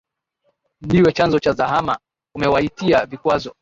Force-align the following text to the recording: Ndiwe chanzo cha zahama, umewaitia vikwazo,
Ndiwe 0.85 1.09
chanzo 1.17 1.37
cha 1.39 1.51
zahama, 1.59 1.95
umewaitia 2.35 3.05
vikwazo, 3.11 3.51